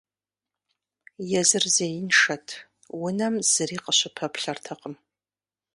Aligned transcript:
Езыр 1.39 1.65
зеиншэт, 1.75 2.47
унэм 3.03 3.35
зыри 3.51 3.77
къыщыпэплъэртэкъым. 3.83 4.95